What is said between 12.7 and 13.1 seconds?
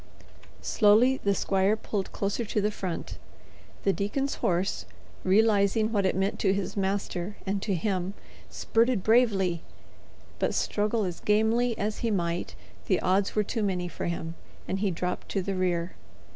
the